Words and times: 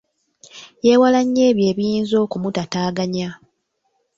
Yeewala 0.85 1.19
nnyo 1.25 1.41
ebyo 1.49 1.65
ebiyinza 1.71 2.15
okumutaataaganya. 2.25 3.29